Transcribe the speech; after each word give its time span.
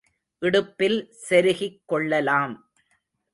இடுப்பில் 0.41 1.13
செருகிக் 1.29 1.81
கொள்ளலாம். 1.85 2.55